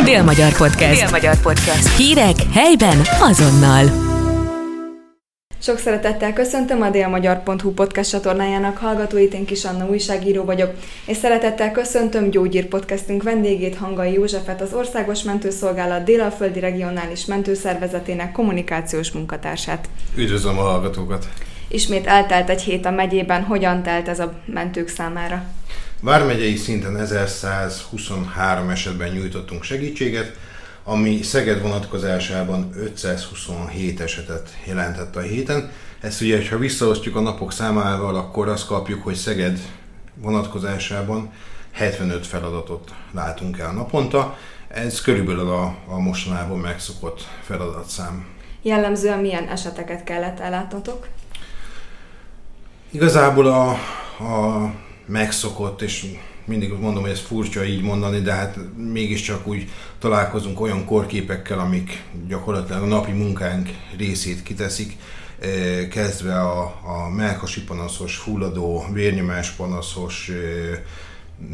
[0.00, 1.00] Dél-Magyar Podcast.
[1.00, 1.96] Dél-Magyar Podcast.
[1.96, 3.84] Hírek helyben azonnal.
[5.58, 10.70] Sok szeretettel köszöntöm a délmagyar.hu podcast csatornájának hallgatóit, én Kis Anna újságíró vagyok,
[11.06, 19.10] és szeretettel köszöntöm Gyógyír podcastünk vendégét, Hangai Józsefet, az Országos Mentőszolgálat Délalföldi Regionális Mentőszervezetének kommunikációs
[19.10, 19.88] munkatársát.
[20.16, 21.28] Üdvözlöm a hallgatókat!
[21.68, 25.44] Ismét eltelt egy hét a megyében, hogyan telt ez a mentők számára?
[26.04, 30.36] Vármegyei szinten 1123 esetben nyújtottunk segítséget,
[30.84, 35.70] ami Szeged vonatkozásában 527 esetet jelentett a héten.
[36.00, 39.58] Ezt ugye, ha visszaosztjuk a napok számával, akkor azt kapjuk, hogy Szeged
[40.14, 41.32] vonatkozásában
[41.72, 44.36] 75 feladatot látunk el naponta.
[44.68, 48.26] Ez körülbelül a, a mostanában megszokott feladatszám.
[48.62, 51.06] Jellemzően milyen eseteket kellett ellátnotok?
[52.90, 53.70] Igazából a,
[54.24, 54.70] a
[55.06, 56.06] megszokott, és
[56.44, 62.02] mindig mondom, hogy ez furcsa így mondani, de hát mégiscsak úgy találkozunk olyan korképekkel, amik
[62.28, 64.96] gyakorlatilag a napi munkánk részét kiteszik,
[65.40, 70.78] eh, kezdve a, a melkasi panaszos, fulladó, vérnyomás panaszos, eh,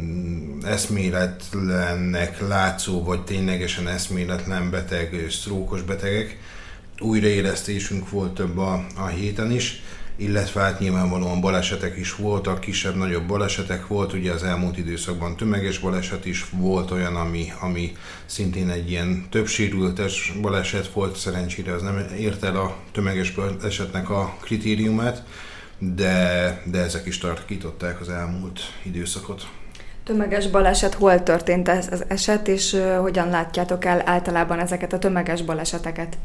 [0.01, 6.37] mm, eszméletlennek látszó, vagy ténylegesen eszméletlen beteg, sztrókos betegek.
[6.99, 9.81] Újraélesztésünk volt több a, a héten is
[10.19, 16.25] illetve hát nyilvánvalóan balesetek is voltak, kisebb-nagyobb balesetek volt, ugye az elmúlt időszakban tömeges baleset
[16.25, 17.91] is volt olyan, ami, ami
[18.25, 24.09] szintén egy ilyen több sérültes baleset volt, szerencsére az nem ért el a tömeges balesetnek
[24.09, 25.23] a kritériumát,
[25.77, 29.47] de, de ezek is tarkították az elmúlt időszakot.
[30.03, 35.41] Tömeges baleset, hol történt ez az eset, és hogyan látjátok el általában ezeket a tömeges
[35.41, 36.17] baleseteket?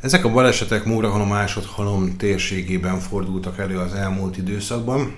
[0.00, 5.16] Ezek a balesetek Mórahalom másodhalom térségében fordultak elő az elmúlt időszakban.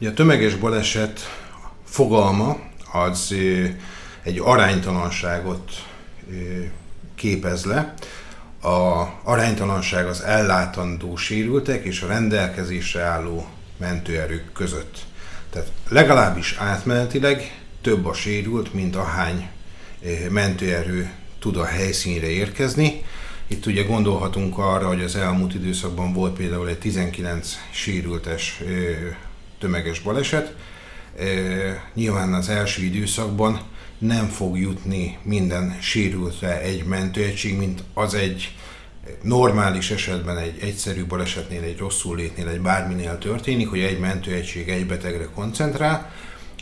[0.00, 1.20] Ugye a tömeges baleset
[1.84, 2.58] fogalma
[2.92, 3.34] az
[4.22, 5.70] egy aránytalanságot
[7.14, 7.94] képez le.
[8.62, 14.98] A aránytalanság az ellátandó sérültek és a rendelkezésre álló mentőerők között.
[15.50, 19.48] Tehát legalábbis átmenetileg több a sérült, mint ahány
[20.30, 23.02] mentőerő tud a helyszínre érkezni.
[23.52, 28.62] Itt ugye gondolhatunk arra, hogy az elmúlt időszakban volt például egy 19 sérültes
[29.58, 30.54] tömeges baleset.
[31.94, 33.60] Nyilván az első időszakban
[33.98, 38.54] nem fog jutni minden sérültre egy mentőegység, mint az egy
[39.22, 44.86] normális esetben egy egyszerű balesetnél, egy rosszul létnél, egy bárminél történik, hogy egy mentőegység egy
[44.86, 46.12] betegre koncentrál.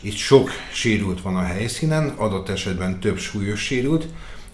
[0.01, 4.07] Itt sok sérült van a helyszínen, adott esetben több súlyos sérült,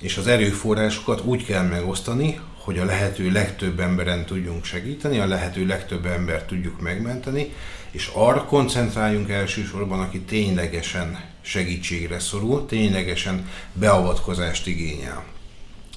[0.05, 5.65] és az erőforrásokat úgy kell megosztani, hogy a lehető legtöbb emberen tudjunk segíteni, a lehető
[5.65, 7.53] legtöbb embert tudjuk megmenteni,
[7.91, 15.23] és arra koncentráljunk elsősorban, aki ténylegesen segítségre szorul, ténylegesen beavatkozást igényel.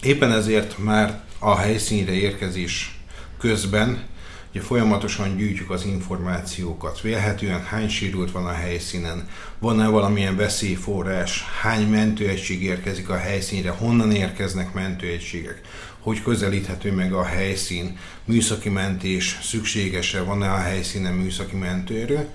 [0.02, 2.98] Éppen ezért már a helyszínre érkezés
[3.38, 4.04] közben
[4.50, 9.28] Ugye folyamatosan gyűjtjük az információkat, vélhetően hány sérült van a helyszínen,
[9.59, 15.60] van-e valamilyen veszélyforrás, hány mentőegység érkezik a helyszínre, honnan érkeznek mentőegységek,
[16.00, 22.28] hogy közelíthető meg a helyszín, műszaki mentés szükséges-e, van-e a helyszínen műszaki mentőerő,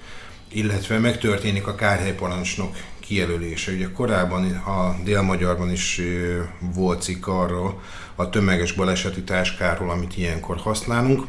[0.47, 3.72] illetve megtörténik a kárhelyparancsnok kijelölése.
[3.72, 6.02] Ugye korábban a Dél-Magyarban is
[6.59, 7.81] volt cikk arról
[8.16, 11.28] a tömeges baleseti táskáról, amit ilyenkor használunk.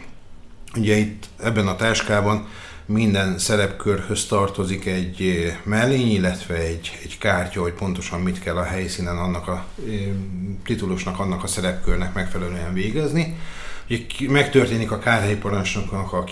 [0.77, 2.47] Ugye itt ebben a táskában
[2.87, 8.63] minden szerepkörhöz tartozik egy eh, mellény, illetve egy, egy kártya, hogy pontosan mit kell a
[8.63, 9.95] helyszínen annak a eh,
[10.65, 13.37] titulusnak, annak a szerepkörnek megfelelően végezni.
[13.89, 13.99] Ugye
[14.29, 16.25] megtörténik a kárhelyparancsnoknak a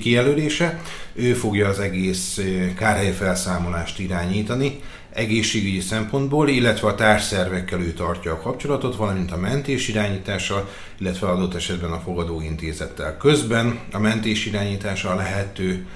[0.00, 0.80] kijelölése,
[1.12, 4.80] ő fogja az egész eh, kárhely felszámolást irányítani,
[5.12, 11.54] egészségügyi szempontból, illetve a társszervekkel ő tartja a kapcsolatot, valamint a mentés irányítással, illetve adott
[11.54, 13.16] esetben a fogadóintézettel.
[13.16, 15.86] Közben a mentés irányítása a lehető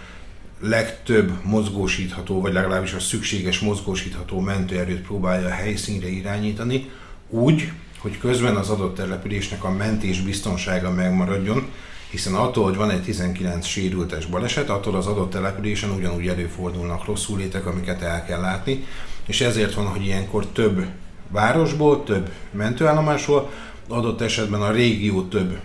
[0.61, 6.91] legtöbb mozgósítható, vagy legalábbis a szükséges mozgósítható mentőerőt próbálja a helyszínre irányítani,
[7.29, 11.69] úgy, hogy közben az adott településnek a mentés biztonsága megmaradjon,
[12.15, 17.39] hiszen attól, hogy van egy 19 sérültes baleset, attól az adott településen ugyanúgy előfordulnak rosszul
[17.39, 18.85] létek, amiket el kell látni,
[19.27, 20.87] és ezért van, hogy ilyenkor több
[21.29, 23.51] városból, több mentőállomásról,
[23.89, 25.61] adott esetben a régió több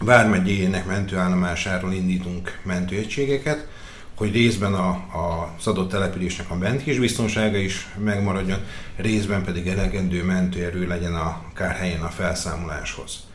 [0.00, 3.66] vármegyének mentőállomásáról indítunk mentőegységeket,
[4.14, 8.58] hogy részben a, a, adott településnek a mentés biztonsága is megmaradjon,
[8.96, 13.30] részben pedig elegendő mentőerő legyen a kárhelyen a felszámoláshoz.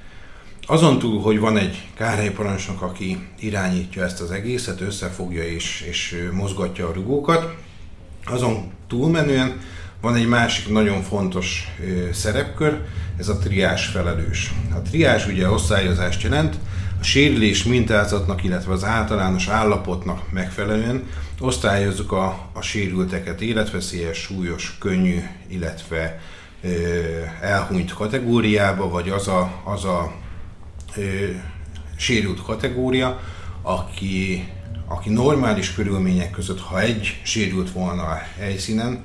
[0.70, 6.88] Azon túl, hogy van egy kárhelyparancsnok, aki irányítja ezt az egészet, összefogja és, és mozgatja
[6.88, 7.56] a rugókat,
[8.26, 9.60] azon túlmenően
[10.02, 11.68] Van egy másik nagyon fontos
[12.12, 12.82] szerepkör,
[13.18, 14.54] ez a triás felelős.
[14.76, 16.56] A triás ugye osztályozást jelent,
[17.00, 21.04] a sérülés mintázatnak, illetve az általános állapotnak megfelelően
[21.40, 26.20] osztályozzuk a, a sérülteket életveszélyes, súlyos, könnyű, illetve
[26.64, 26.70] ö,
[27.42, 30.12] elhunyt kategóriába, vagy az a, az a
[30.96, 31.30] ö,
[31.96, 33.20] sérült kategória,
[33.62, 34.50] aki,
[34.88, 39.04] aki normális körülmények között, ha egy sérült volna a helyszínen,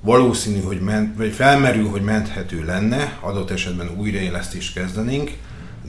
[0.00, 5.32] valószínű, hogy ment, vagy felmerül, hogy menthető lenne, adott esetben újraélesztést kezdenénk,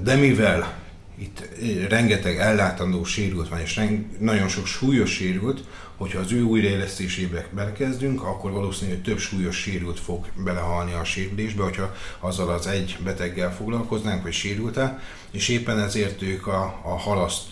[0.04, 0.74] de mivel
[1.20, 1.44] itt
[1.90, 3.82] rengeteg ellátandó sérült van, és
[4.20, 5.64] nagyon sok súlyos sérült,
[5.96, 11.64] hogyha az ő újraélesztésébe belekezdünk, akkor valószínű, hogy több súlyos sérült fog belehalni a sérülésbe,
[11.64, 15.00] hogyha azzal az egy beteggel foglalkoznánk, vagy sérült-e,
[15.32, 17.44] és éppen ezért ők a, a halaszt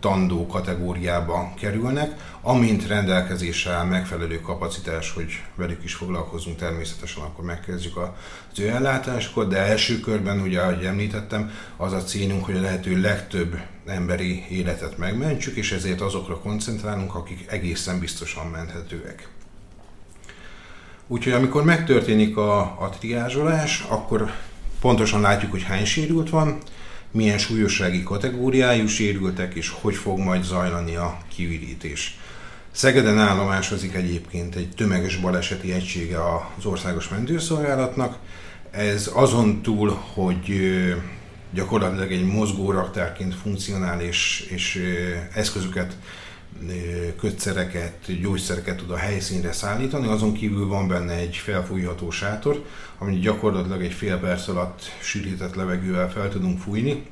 [0.00, 7.96] tandó kategóriába kerülnek, amint rendelkezésre áll megfelelő kapacitás, hogy velük is foglalkozunk természetesen, akkor megkezdjük
[7.96, 13.00] az ő ellátásokat, de első körben, ugye, ahogy említettem, az a célunk, hogy a lehető
[13.00, 19.28] legtöbb emberi életet megmentsük, és ezért azokra koncentrálunk, akik egészen biztosan menthetőek.
[21.06, 24.32] Úgyhogy amikor megtörténik a, a triázsolás, akkor
[24.80, 26.58] pontosan látjuk, hogy hány sérült van,
[27.10, 32.18] milyen súlyossági kategóriájú sérültek, és hogy fog majd zajlani a kiürítés.
[32.70, 36.18] Szegeden állomásozik egyébként egy tömeges baleseti egysége
[36.58, 38.18] az Országos Mentőszolgálatnak.
[38.70, 40.72] Ez azon túl, hogy
[41.54, 44.82] gyakorlatilag egy mozgóraktárként funkcionál és, és
[45.34, 45.96] eszközöket,
[47.18, 52.64] kötszereket, gyógyszereket tud a helyszínre szállítani, azon kívül van benne egy felfújható sátor,
[52.98, 57.06] amit gyakorlatilag egy fél perc alatt sűrített levegővel fel tudunk fújni,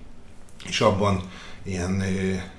[0.68, 1.22] és abban
[1.62, 2.02] ilyen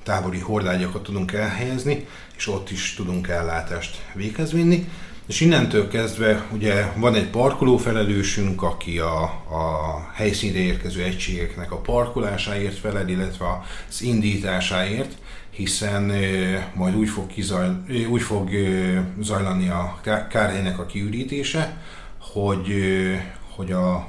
[0.03, 4.89] tábori hordágyakat tudunk elhelyezni, és ott is tudunk ellátást véghez vinni.
[5.29, 11.77] És innentől kezdve ugye van egy parkoló felelősünk, aki a, a helyszínre érkező egységeknek a
[11.77, 13.45] parkolásáért felel, illetve
[13.89, 15.17] az indításáért,
[15.49, 16.13] hiszen
[16.73, 18.49] majd úgy fog, kizajl, úgy fog
[19.21, 19.99] zajlani a
[20.29, 21.81] kárhelynek a kiürítése,
[22.19, 22.73] hogy,
[23.55, 24.07] hogy a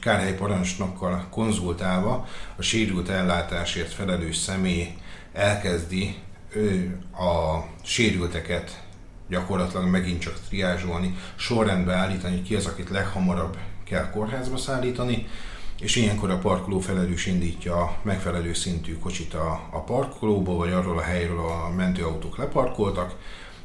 [0.00, 2.26] kárhely parancsnokkal konzultálva
[2.56, 4.88] a sérült ellátásért felelős személy
[5.32, 6.14] elkezdi
[7.12, 8.84] a sérülteket
[9.28, 15.26] gyakorlatilag megint csak triázsolni, sorrendbe állítani, hogy ki az, akit leghamarabb kell kórházba szállítani,
[15.80, 20.98] és ilyenkor a parkoló felelős indítja a megfelelő szintű kocsit a, a parkolóba, vagy arról
[20.98, 23.14] a helyről a mentőautók leparkoltak,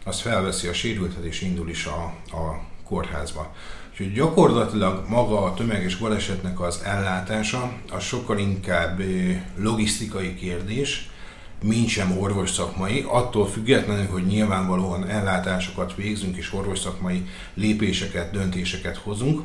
[0.06, 2.04] az felveszi a sérültet és indul is a,
[2.38, 3.54] a kórházba.
[3.92, 9.02] Úgyhogy gyakorlatilag maga a tömeges balesetnek az ellátása az sokkal inkább
[9.56, 11.11] logisztikai kérdés,
[11.62, 18.98] mint sem orvos szakmai, attól függetlenül, hogy nyilvánvalóan ellátásokat végzünk és orvos szakmai lépéseket, döntéseket
[18.98, 19.42] hozunk,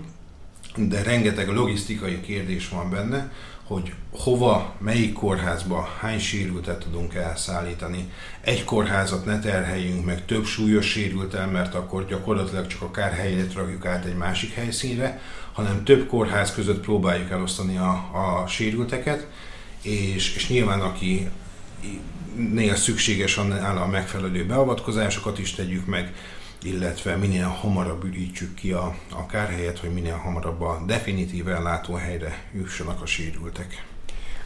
[0.76, 3.32] de rengeteg logisztikai kérdés van benne,
[3.66, 8.12] hogy hova, melyik kórházba hány sérültet tudunk elszállítani.
[8.40, 13.86] Egy kórházat ne terheljünk meg több súlyos sérültel, mert akkor gyakorlatilag csak a kárhelyet rakjuk
[13.86, 15.20] át egy másik helyszínre,
[15.52, 19.26] hanem több kórház között próbáljuk elosztani a, a sérülteket,
[19.82, 21.28] és, és nyilván aki
[22.36, 26.12] nél szükséges annál a megfelelő beavatkozásokat is tegyük meg,
[26.62, 33.02] illetve minél hamarabb ürítsük ki a, a kárhelyet, hogy minél hamarabb a definitív ellátóhelyre jussanak
[33.02, 33.84] a sérültek.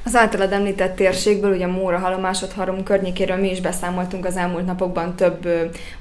[0.04, 5.49] Az általad említett térségből, ugye Móra halomásodharom környékéről mi is beszámoltunk az elmúlt napokban több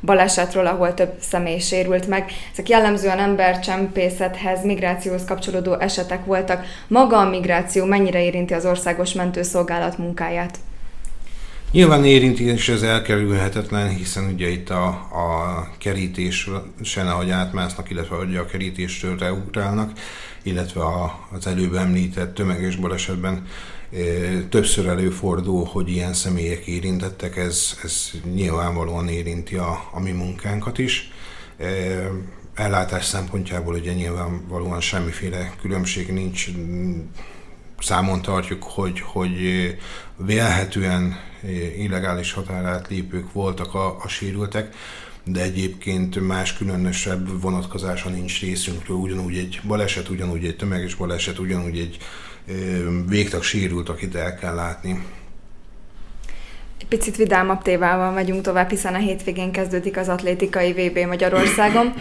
[0.01, 2.31] balesetről, ahol több személy sérült meg.
[2.51, 6.65] Ezek jellemzően embercsempészethez, migrációhoz kapcsolódó esetek voltak.
[6.87, 10.57] Maga a migráció mennyire érinti az országos mentőszolgálat munkáját?
[11.71, 18.35] Nyilván érinti, és ez elkerülhetetlen, hiszen ugye itt a, a kerítésen, ahogy átmásznak, illetve hogy
[18.35, 19.91] a kerítéstől reugrálnak,
[20.43, 23.47] illetve a, az előbb említett tömeges balesetben
[23.93, 23.97] e,
[24.49, 31.11] többször előfordul, hogy ilyen személyek érintettek, ez, ez nyilvánvalóan érinti a, a mi munkánkat is.
[31.57, 31.67] E,
[32.55, 36.49] ellátás szempontjából ugye nyilvánvalóan semmiféle különbség nincs,
[37.81, 39.37] számon tartjuk, hogy, hogy
[40.17, 41.19] vélhetően
[41.77, 44.75] illegális határát lépők voltak a, a sérültek,
[45.23, 51.79] de egyébként más különösebb vonatkozása nincs részünkről, ugyanúgy egy baleset, ugyanúgy egy tömeges baleset, ugyanúgy
[51.79, 51.97] egy
[53.07, 55.03] végtag sérült, akit el kell látni.
[56.79, 61.93] Egy picit vidámabb tévával megyünk tovább, hiszen a hétvégén kezdődik az atlétikai VB Magyarországon.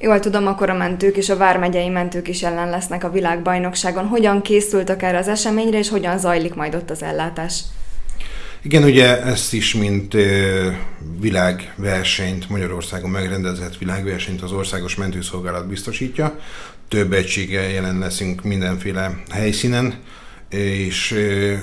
[0.00, 4.06] Jól tudom, akkor a mentők és a vármegyei mentők is ellen lesznek a világbajnokságon.
[4.06, 7.62] Hogyan készültek erre az eseményre, és hogyan zajlik majd ott az ellátás?
[8.62, 10.16] Igen, ugye ezt is, mint
[11.20, 16.38] világversenyt, Magyarországon megrendezett világversenyt az Országos Mentőszolgálat biztosítja.
[16.88, 19.94] Több egységgel jelen leszünk mindenféle helyszínen,
[20.54, 21.14] és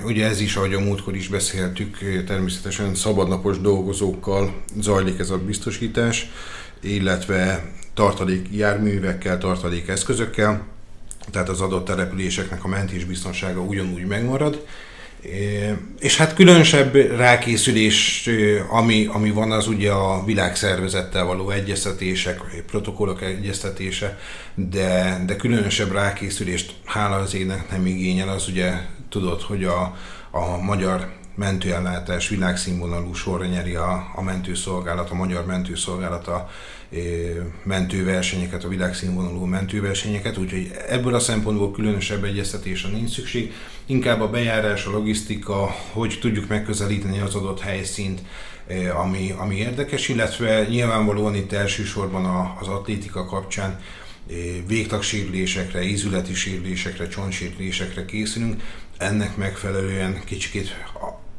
[0.05, 6.31] ugye ez is, ahogy a múltkor is beszéltük, természetesen szabadnapos dolgozókkal zajlik ez a biztosítás,
[6.81, 10.65] illetve tartalék járművekkel, tartalék eszközökkel,
[11.31, 14.65] tehát az adott településeknek a mentés biztonsága ugyanúgy megmarad,
[15.99, 18.29] és hát különösebb rákészülés,
[18.69, 24.19] ami, ami van, az ugye a világszervezettel való egyeztetések, protokollok egyeztetése,
[24.55, 28.73] de, de különösebb rákészülést hála az égnek nem igényel, az ugye
[29.09, 29.97] tudod, hogy a,
[30.31, 36.49] a magyar mentőellátás világszínvonalú sorra nyeri a, a mentőszolgálat, a magyar mentőszolgálat a
[37.63, 43.53] mentőversenyeket, a világszínvonalú mentőversenyeket, úgyhogy ebből a szempontból különösebb egyeztetésre nincs szükség.
[43.85, 48.21] Inkább a bejárás, a logisztika, hogy tudjuk megközelíteni az adott helyszínt,
[48.95, 53.79] ami, ami érdekes, illetve nyilvánvalóan itt elsősorban a, az atlétika kapcsán
[54.67, 58.61] végtagsérülésekre, ízületi sérülésekre, csontsérülésekre készülünk,
[58.97, 60.75] ennek megfelelően kicsit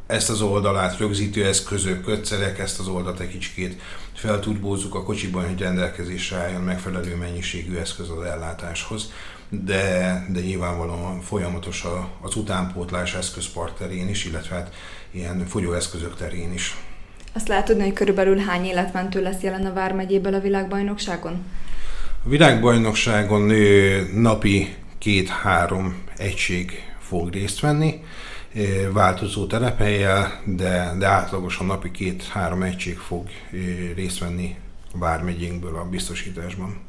[0.07, 3.81] ezt az oldalát, rögzítő eszközök, kötszerek, ezt az oldalt egy kicsit
[4.15, 9.13] felturbózzuk a kocsiban, hogy rendelkezésre álljon megfelelő mennyiségű eszköz az ellátáshoz,
[9.49, 11.85] de, de nyilvánvalóan folyamatos
[12.21, 14.75] az utánpótlás eszközpart terén is, illetve hát
[15.11, 16.77] ilyen fogyóeszközök terén is.
[17.33, 21.45] Azt lehet tudni, hogy körülbelül hány életmentő lesz jelen a Vármegyéből a világbajnokságon?
[22.25, 23.53] A világbajnokságon
[24.15, 28.03] napi két-három egység fog részt venni
[28.93, 33.29] változó telephelyel, de, de átlagosan napi két-három egység fog
[33.95, 34.57] részt venni
[34.95, 36.81] a Vármegyénkből a biztosításban.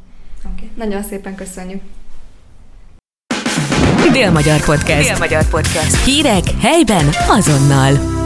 [0.56, 0.70] Okay.
[0.76, 1.82] Nagyon szépen köszönjük!
[4.12, 5.08] Dél-Magyar Podcast.
[5.10, 6.06] Dél-Magyar Podcast.
[6.06, 8.23] Hírek helyben azonnal.